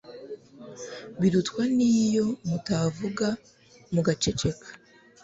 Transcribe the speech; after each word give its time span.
Birutwa 1.19 1.63
n'iyo 1.77 2.25
mutavuga 2.47 3.27
mugaceceka 3.93 4.67